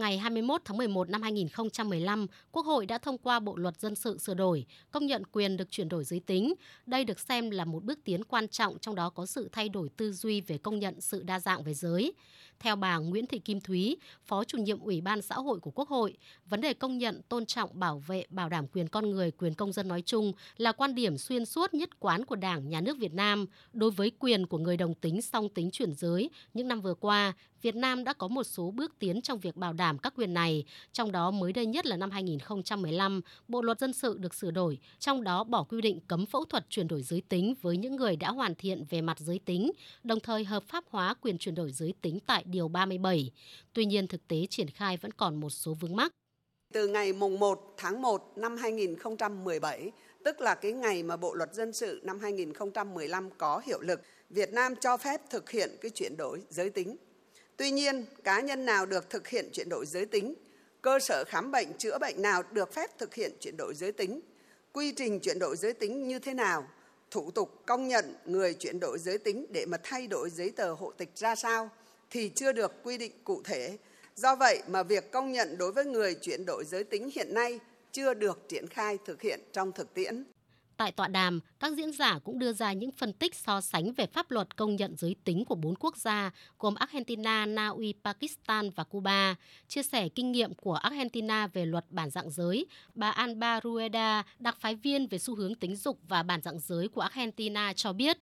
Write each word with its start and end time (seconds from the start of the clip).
ngày 0.00 0.18
21 0.18 0.62
tháng 0.64 0.76
11 0.76 1.10
năm 1.10 1.22
2015, 1.22 2.26
Quốc 2.52 2.66
hội 2.66 2.86
đã 2.86 2.98
thông 2.98 3.18
qua 3.18 3.40
Bộ 3.40 3.56
luật 3.56 3.80
dân 3.80 3.94
sự 3.94 4.18
sửa 4.18 4.34
đổi, 4.34 4.66
công 4.90 5.06
nhận 5.06 5.22
quyền 5.32 5.56
được 5.56 5.70
chuyển 5.70 5.88
đổi 5.88 6.04
giới 6.04 6.20
tính. 6.20 6.54
Đây 6.86 7.04
được 7.04 7.20
xem 7.20 7.50
là 7.50 7.64
một 7.64 7.84
bước 7.84 7.98
tiến 8.04 8.24
quan 8.24 8.48
trọng 8.48 8.78
trong 8.78 8.94
đó 8.94 9.10
có 9.10 9.26
sự 9.26 9.48
thay 9.52 9.68
đổi 9.68 9.88
tư 9.96 10.12
duy 10.12 10.40
về 10.40 10.58
công 10.58 10.78
nhận 10.78 11.00
sự 11.00 11.22
đa 11.22 11.40
dạng 11.40 11.62
về 11.62 11.74
giới. 11.74 12.12
Theo 12.60 12.76
bà 12.76 12.96
Nguyễn 12.96 13.26
Thị 13.26 13.38
Kim 13.38 13.60
Thúy, 13.60 13.96
Phó 14.26 14.44
chủ 14.44 14.58
nhiệm 14.58 14.80
Ủy 14.80 15.00
ban 15.00 15.22
xã 15.22 15.34
hội 15.34 15.60
của 15.60 15.70
Quốc 15.70 15.88
hội, 15.88 16.16
vấn 16.46 16.60
đề 16.60 16.74
công 16.74 16.98
nhận, 16.98 17.22
tôn 17.28 17.46
trọng, 17.46 17.80
bảo 17.80 17.98
vệ, 17.98 18.24
bảo 18.30 18.48
đảm 18.48 18.66
quyền 18.68 18.88
con 18.88 19.10
người, 19.10 19.30
quyền 19.30 19.54
công 19.54 19.72
dân 19.72 19.88
nói 19.88 20.02
chung 20.02 20.32
là 20.56 20.72
quan 20.72 20.94
điểm 20.94 21.18
xuyên 21.18 21.44
suốt 21.44 21.74
nhất 21.74 22.00
quán 22.00 22.24
của 22.24 22.36
Đảng, 22.36 22.68
Nhà 22.68 22.80
nước 22.80 22.98
Việt 22.98 23.14
Nam 23.14 23.46
đối 23.72 23.90
với 23.90 24.12
quyền 24.18 24.46
của 24.46 24.58
người 24.58 24.76
đồng 24.76 24.94
tính 24.94 25.22
song 25.22 25.48
tính 25.48 25.70
chuyển 25.70 25.94
giới. 25.94 26.30
Những 26.54 26.68
năm 26.68 26.80
vừa 26.80 26.94
qua, 26.94 27.34
Việt 27.62 27.76
Nam 27.76 28.04
đã 28.04 28.12
có 28.12 28.28
một 28.28 28.44
số 28.44 28.70
bước 28.70 28.98
tiến 28.98 29.22
trong 29.22 29.38
việc 29.38 29.56
bảo 29.56 29.72
đảm 29.72 29.89
các 29.98 30.14
quyền 30.16 30.34
này, 30.34 30.64
trong 30.92 31.12
đó 31.12 31.30
mới 31.30 31.52
đây 31.52 31.66
nhất 31.66 31.86
là 31.86 31.96
năm 31.96 32.10
2015, 32.10 33.20
Bộ 33.48 33.62
luật 33.62 33.78
dân 33.78 33.92
sự 33.92 34.18
được 34.18 34.34
sửa 34.34 34.50
đổi, 34.50 34.78
trong 34.98 35.24
đó 35.24 35.44
bỏ 35.44 35.62
quy 35.62 35.80
định 35.80 36.00
cấm 36.08 36.26
phẫu 36.26 36.44
thuật 36.44 36.66
chuyển 36.68 36.88
đổi 36.88 37.02
giới 37.02 37.22
tính 37.28 37.54
với 37.62 37.76
những 37.76 37.96
người 37.96 38.16
đã 38.16 38.30
hoàn 38.30 38.54
thiện 38.54 38.84
về 38.90 39.00
mặt 39.00 39.18
giới 39.18 39.40
tính, 39.44 39.72
đồng 40.04 40.20
thời 40.20 40.44
hợp 40.44 40.62
pháp 40.68 40.84
hóa 40.90 41.14
quyền 41.20 41.38
chuyển 41.38 41.54
đổi 41.54 41.72
giới 41.72 41.94
tính 42.00 42.18
tại 42.26 42.44
Điều 42.46 42.68
37. 42.68 43.30
Tuy 43.72 43.84
nhiên, 43.84 44.06
thực 44.06 44.28
tế 44.28 44.46
triển 44.50 44.70
khai 44.70 44.96
vẫn 44.96 45.12
còn 45.12 45.40
một 45.40 45.50
số 45.50 45.74
vướng 45.74 45.96
mắc. 45.96 46.12
Từ 46.72 46.88
ngày 46.88 47.12
mùng 47.12 47.38
1 47.38 47.74
tháng 47.76 48.02
1 48.02 48.32
năm 48.36 48.56
2017, 48.56 49.90
tức 50.24 50.40
là 50.40 50.54
cái 50.54 50.72
ngày 50.72 51.02
mà 51.02 51.16
Bộ 51.16 51.34
luật 51.34 51.54
dân 51.54 51.72
sự 51.72 52.00
năm 52.04 52.18
2015 52.18 53.30
có 53.38 53.62
hiệu 53.66 53.80
lực, 53.80 54.00
Việt 54.30 54.52
Nam 54.52 54.74
cho 54.80 54.96
phép 54.96 55.20
thực 55.30 55.50
hiện 55.50 55.70
cái 55.80 55.90
chuyển 55.90 56.16
đổi 56.16 56.42
giới 56.48 56.70
tính. 56.70 56.96
Tuy 57.60 57.70
nhiên, 57.70 58.04
cá 58.24 58.40
nhân 58.40 58.66
nào 58.66 58.86
được 58.86 59.10
thực 59.10 59.28
hiện 59.28 59.48
chuyển 59.52 59.68
đổi 59.68 59.86
giới 59.86 60.06
tính, 60.06 60.34
cơ 60.82 60.98
sở 60.98 61.24
khám 61.28 61.50
bệnh 61.50 61.72
chữa 61.78 61.98
bệnh 61.98 62.22
nào 62.22 62.42
được 62.52 62.74
phép 62.74 62.98
thực 62.98 63.14
hiện 63.14 63.32
chuyển 63.40 63.56
đổi 63.56 63.74
giới 63.74 63.92
tính, 63.92 64.20
quy 64.72 64.92
trình 64.92 65.20
chuyển 65.20 65.38
đổi 65.38 65.56
giới 65.56 65.72
tính 65.72 66.08
như 66.08 66.18
thế 66.18 66.34
nào, 66.34 66.68
thủ 67.10 67.30
tục 67.30 67.62
công 67.66 67.88
nhận 67.88 68.14
người 68.24 68.54
chuyển 68.54 68.80
đổi 68.80 68.98
giới 68.98 69.18
tính 69.18 69.46
để 69.50 69.66
mà 69.66 69.78
thay 69.82 70.06
đổi 70.06 70.30
giấy 70.30 70.50
tờ 70.50 70.72
hộ 70.72 70.90
tịch 70.90 71.10
ra 71.14 71.34
sao 71.34 71.70
thì 72.10 72.28
chưa 72.28 72.52
được 72.52 72.72
quy 72.82 72.98
định 72.98 73.12
cụ 73.24 73.42
thể. 73.44 73.78
Do 74.16 74.36
vậy 74.36 74.62
mà 74.68 74.82
việc 74.82 75.10
công 75.10 75.32
nhận 75.32 75.58
đối 75.58 75.72
với 75.72 75.84
người 75.84 76.14
chuyển 76.14 76.44
đổi 76.46 76.64
giới 76.64 76.84
tính 76.84 77.10
hiện 77.14 77.34
nay 77.34 77.60
chưa 77.92 78.14
được 78.14 78.48
triển 78.48 78.66
khai 78.66 78.98
thực 79.04 79.22
hiện 79.22 79.40
trong 79.52 79.72
thực 79.72 79.94
tiễn. 79.94 80.24
Tại 80.80 80.92
tọa 80.92 81.08
đàm, 81.08 81.40
các 81.60 81.72
diễn 81.72 81.92
giả 81.92 82.18
cũng 82.18 82.38
đưa 82.38 82.52
ra 82.52 82.72
những 82.72 82.90
phân 82.90 83.12
tích 83.12 83.34
so 83.34 83.60
sánh 83.60 83.92
về 83.92 84.06
pháp 84.06 84.30
luật 84.30 84.56
công 84.56 84.76
nhận 84.76 84.96
giới 84.96 85.16
tính 85.24 85.44
của 85.44 85.54
bốn 85.54 85.74
quốc 85.74 85.96
gia 85.96 86.30
gồm 86.58 86.74
Argentina, 86.74 87.46
Na 87.46 87.68
Uy, 87.68 87.94
Pakistan 88.04 88.70
và 88.70 88.84
Cuba. 88.84 89.34
Chia 89.68 89.82
sẻ 89.82 90.08
kinh 90.08 90.32
nghiệm 90.32 90.54
của 90.54 90.74
Argentina 90.74 91.46
về 91.46 91.66
luật 91.66 91.84
bản 91.90 92.10
dạng 92.10 92.30
giới, 92.30 92.66
bà 92.94 93.10
Alba 93.10 93.60
Rueda, 93.64 94.22
đặc 94.38 94.56
phái 94.60 94.74
viên 94.74 95.06
về 95.06 95.18
xu 95.18 95.34
hướng 95.34 95.54
tính 95.54 95.76
dục 95.76 95.98
và 96.08 96.22
bản 96.22 96.40
dạng 96.42 96.58
giới 96.58 96.88
của 96.88 97.00
Argentina 97.00 97.72
cho 97.72 97.92
biết, 97.92 98.18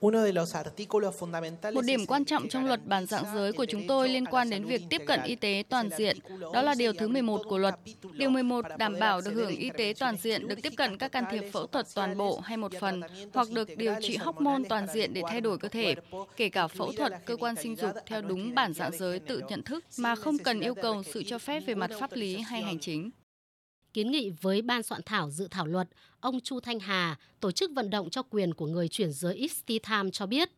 một 0.00 1.84
điểm 1.84 2.06
quan 2.06 2.24
trọng 2.24 2.48
trong 2.48 2.66
luật 2.66 2.86
bản 2.86 3.06
dạng 3.06 3.24
giới 3.34 3.52
của 3.52 3.64
chúng 3.64 3.86
tôi 3.86 4.08
liên 4.08 4.26
quan 4.26 4.50
đến 4.50 4.64
việc 4.64 4.82
tiếp 4.90 5.02
cận 5.06 5.22
y 5.22 5.34
tế 5.34 5.62
toàn 5.68 5.90
diện, 5.98 6.18
đó 6.52 6.62
là 6.62 6.74
điều 6.74 6.92
thứ 6.92 7.08
11 7.08 7.42
của 7.48 7.58
luật. 7.58 7.74
Điều 8.12 8.30
11 8.30 8.64
đảm 8.78 8.96
bảo 9.00 9.20
được 9.20 9.30
hưởng 9.34 9.56
y 9.56 9.70
tế 9.78 9.94
toàn 9.98 10.16
diện, 10.16 10.48
được 10.48 10.62
tiếp 10.62 10.72
cận 10.76 10.98
các 10.98 11.12
can 11.12 11.24
thiệp 11.30 11.44
phẫu 11.52 11.66
thuật 11.66 11.86
toàn 11.94 12.18
bộ 12.18 12.40
hay 12.40 12.56
một 12.56 12.72
phần, 12.80 13.00
hoặc 13.34 13.50
được 13.50 13.76
điều 13.76 13.94
trị 14.00 14.16
hormone 14.16 14.62
toàn 14.68 14.86
diện 14.94 15.14
để 15.14 15.22
thay 15.28 15.40
đổi 15.40 15.58
cơ 15.58 15.68
thể, 15.68 15.94
kể 16.36 16.48
cả 16.48 16.66
phẫu 16.66 16.92
thuật 16.92 17.12
cơ 17.26 17.36
quan 17.36 17.56
sinh 17.56 17.76
dục 17.76 17.90
theo 18.06 18.22
đúng 18.22 18.54
bản 18.54 18.72
dạng 18.72 18.96
giới 18.98 19.18
tự 19.18 19.42
nhận 19.48 19.62
thức 19.62 19.84
mà 19.98 20.14
không 20.14 20.38
cần 20.38 20.60
yêu 20.60 20.74
cầu 20.74 21.02
sự 21.02 21.22
cho 21.26 21.38
phép 21.38 21.60
về 21.60 21.74
mặt 21.74 21.90
pháp 22.00 22.12
lý 22.12 22.36
hay 22.36 22.62
hành 22.62 22.78
chính. 22.78 23.10
Kiến 23.94 24.10
nghị 24.10 24.30
với 24.40 24.62
ban 24.62 24.82
soạn 24.82 25.00
thảo 25.06 25.30
dự 25.30 25.48
thảo 25.50 25.66
luật, 25.66 25.88
ông 26.20 26.40
Chu 26.40 26.60
Thanh 26.60 26.80
Hà, 26.80 27.18
tổ 27.40 27.52
chức 27.52 27.70
vận 27.74 27.90
động 27.90 28.10
cho 28.10 28.22
quyền 28.22 28.54
của 28.54 28.66
người 28.66 28.88
chuyển 28.88 29.12
giới 29.12 29.50
Time 29.66 30.10
cho 30.12 30.26
biết. 30.26 30.50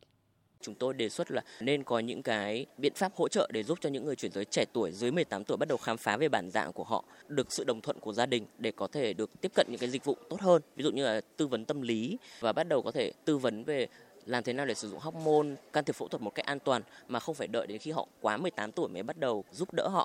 Chúng 0.61 0.75
tôi 0.75 0.95
đề 0.95 1.09
xuất 1.09 1.31
là 1.31 1.43
nên 1.61 1.85
có 1.85 1.99
những 1.99 2.23
cái 2.23 2.67
biện 2.79 2.93
pháp 2.95 3.13
hỗ 3.17 3.29
trợ 3.29 3.51
để 3.53 3.63
giúp 3.63 3.79
cho 3.81 3.89
những 3.89 4.05
người 4.05 4.17
chuyển 4.17 4.33
giới 4.33 4.45
trẻ 4.45 4.65
tuổi 4.73 4.93
dưới 4.93 5.11
18 5.11 5.45
tuổi 5.45 5.57
bắt 5.57 5.69
đầu 5.69 5.79
khám 5.79 5.97
phá 5.97 6.17
về 6.17 6.29
bản 6.29 6.51
dạng 6.51 6.73
của 6.73 6.85
họ, 6.85 7.05
được 7.29 7.53
sự 7.53 7.65
đồng 7.65 7.81
thuận 7.81 8.01
của 8.01 8.13
gia 8.13 8.27
đình 8.27 8.47
để 8.59 8.73
có 8.73 8.87
thể 8.87 9.13
được 9.13 9.41
tiếp 9.41 9.53
cận 9.55 9.67
những 9.71 9.81
cái 9.81 9.91
dịch 9.91 10.05
vụ 10.05 10.17
tốt 10.29 10.41
hơn, 10.41 10.63
ví 10.77 10.85
dụ 10.85 10.91
như 10.91 11.05
là 11.05 11.21
tư 11.37 11.47
vấn 11.47 11.65
tâm 11.65 11.83
lý 11.83 12.19
và 12.41 12.53
bắt 12.53 12.69
đầu 12.69 12.83
có 12.83 12.91
thể 12.91 13.13
tư 13.25 13.39
vấn 13.39 13.65
về 13.65 13.87
làm 14.27 14.43
thế 14.43 14.53
nào 14.53 14.67
để 14.67 14.75
sử 14.75 14.91
dụng 14.91 15.01
hormone 15.01 15.49
can 15.73 15.85
thiệp 15.85 15.97
phẫu 15.97 16.09
thuật 16.09 16.23
một 16.23 16.35
cách 16.35 16.47
an 16.47 16.59
toàn 16.59 16.83
mà 17.09 17.21
không 17.21 17.35
phải 17.35 17.49
đợi 17.49 17.67
đến 17.67 17.79
khi 17.79 17.91
họ 17.91 18.07
quá 18.21 18.37
18 18.37 18.73
tuổi 18.73 18.89
mới 18.89 19.03
bắt 19.03 19.19
đầu 19.19 19.45
giúp 19.53 19.73
đỡ 19.73 19.89
họ 19.89 20.01